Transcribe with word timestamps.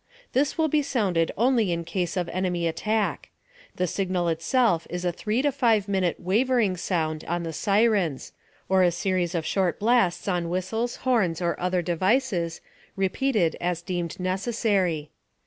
This 0.33 0.57
will 0.57 0.67
be 0.67 0.81
sounded 0.81 1.31
only 1.37 1.71
in 1.71 1.83
case 1.83 2.17
of 2.17 2.27
enemy 2.29 2.67
attack. 2.67 3.29
The 3.75 3.85
signal 3.85 4.29
itself 4.29 4.87
is 4.89 5.05
a 5.05 5.11
3 5.11 5.43
to 5.43 5.51
5 5.51 5.87
minute 5.87 6.19
wavering 6.19 6.75
sound 6.75 7.23
on 7.25 7.43
the 7.43 7.53
sirens, 7.53 8.33
or 8.67 8.81
a 8.81 8.89
series 8.89 9.35
of 9.35 9.45
short 9.45 9.77
blasts 9.79 10.27
on 10.27 10.49
whistles, 10.49 10.95
horns 11.05 11.39
or 11.39 11.55
other 11.59 11.83
devices, 11.83 12.61
repeated 12.97 13.55
as 13.61 13.83
deemed 13.83 14.19
necessary. 14.19 15.11